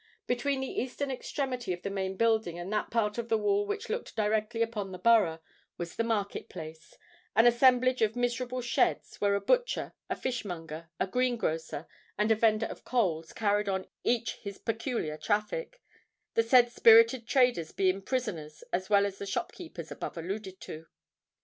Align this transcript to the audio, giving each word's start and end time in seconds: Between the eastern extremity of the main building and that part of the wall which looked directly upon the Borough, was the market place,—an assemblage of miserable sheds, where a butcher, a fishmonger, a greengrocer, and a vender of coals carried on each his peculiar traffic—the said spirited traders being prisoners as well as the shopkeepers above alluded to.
Between 0.25 0.61
the 0.61 0.81
eastern 0.81 1.11
extremity 1.11 1.71
of 1.73 1.83
the 1.83 1.91
main 1.91 2.17
building 2.17 2.57
and 2.57 2.73
that 2.73 2.89
part 2.89 3.19
of 3.19 3.29
the 3.29 3.37
wall 3.37 3.67
which 3.67 3.87
looked 3.87 4.15
directly 4.15 4.63
upon 4.63 4.91
the 4.91 4.97
Borough, 4.97 5.41
was 5.77 5.95
the 5.95 6.03
market 6.03 6.49
place,—an 6.49 7.45
assemblage 7.45 8.01
of 8.01 8.15
miserable 8.15 8.61
sheds, 8.61 9.21
where 9.21 9.35
a 9.35 9.39
butcher, 9.39 9.93
a 10.09 10.15
fishmonger, 10.15 10.89
a 10.99 11.05
greengrocer, 11.05 11.85
and 12.17 12.31
a 12.31 12.35
vender 12.35 12.65
of 12.65 12.83
coals 12.83 13.31
carried 13.31 13.69
on 13.69 13.85
each 14.03 14.37
his 14.37 14.57
peculiar 14.57 15.17
traffic—the 15.19 16.41
said 16.41 16.71
spirited 16.71 17.27
traders 17.27 17.71
being 17.71 18.01
prisoners 18.01 18.63
as 18.73 18.89
well 18.89 19.05
as 19.05 19.19
the 19.19 19.27
shopkeepers 19.27 19.91
above 19.91 20.17
alluded 20.17 20.59
to. 20.61 20.87